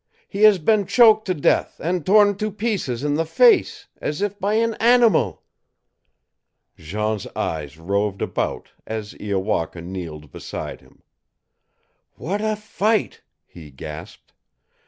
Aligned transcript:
He 0.27 0.41
has 0.41 0.57
been 0.57 0.87
choked 0.87 1.25
to 1.27 1.35
death, 1.35 1.79
and 1.79 2.03
torn 2.03 2.35
to 2.37 2.49
pieces 2.49 3.03
in 3.03 3.13
the 3.13 3.23
face, 3.23 3.85
as 4.01 4.23
if 4.23 4.39
by 4.39 4.55
an 4.55 4.73
animal!" 4.79 5.43
Jean's 6.75 7.27
eyes 7.35 7.77
roved 7.77 8.23
about 8.23 8.71
as 8.87 9.13
Iowaka 9.19 9.79
kneeled 9.81 10.31
beside 10.31 10.81
him. 10.81 11.03
"What 12.15 12.41
a 12.41 12.55
fight!" 12.55 13.21
he 13.45 13.69
gasped. 13.69 14.33